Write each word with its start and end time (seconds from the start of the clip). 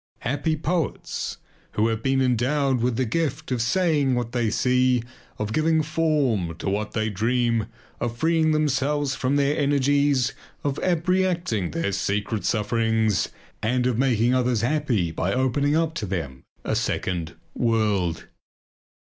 Happy 0.21 0.55
poets, 0.55 1.37
who 1.73 1.87
have 1.87 2.01
been 2.01 2.23
endowed 2.23 2.81
with 2.81 2.95
the 2.97 3.05
gift 3.05 3.51
of 3.51 3.61
saying 3.61 4.15
what 4.15 4.31
they 4.31 4.49
see, 4.49 5.03
of 5.37 5.53
giving 5.53 5.83
form 5.83 6.55
to 6.55 6.67
what 6.67 6.93
they 6.93 7.07
dream, 7.07 7.67
of 7.99 8.17
freeing 8.17 8.51
themselves 8.51 9.13
from 9.13 9.35
their 9.35 9.55
energies, 9.59 10.33
of 10.63 10.79
abreacting 10.81 11.69
their 11.71 11.91
secret 11.91 12.43
sufferings 12.45 13.29
and 13.61 13.85
of 13.85 13.99
making 13.99 14.33
others 14.33 14.61
happy 14.61 15.11
by 15.11 15.31
opening 15.31 15.75
up 15.75 15.93
to 15.93 16.07
them 16.07 16.45
a 16.63 16.75
second 16.75 17.35
world! 17.53 18.25